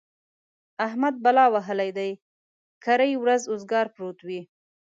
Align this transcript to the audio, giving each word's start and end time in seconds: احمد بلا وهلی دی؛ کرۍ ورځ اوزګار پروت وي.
احمد 0.87 1.13
بلا 1.23 1.45
وهلی 1.53 1.89
دی؛ 1.97 2.09
کرۍ 2.83 3.13
ورځ 3.17 3.41
اوزګار 3.47 3.85
پروت 3.95 4.19
وي. 4.27 4.41